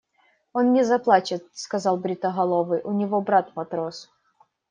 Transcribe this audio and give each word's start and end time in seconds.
–Он 0.53 0.73
не 0.73 0.81
заплачет,– 0.83 1.45
сказал 1.53 1.95
бритоголовый,– 1.95 2.81
у 2.83 2.91
него 2.91 3.21
брат– 3.21 3.55
матрос. 3.55 4.09